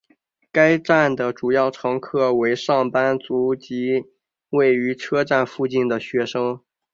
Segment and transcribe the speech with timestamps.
[0.51, 4.03] 该站的主要乘客为上班族以及
[4.49, 6.59] 位于车站附近的的学生。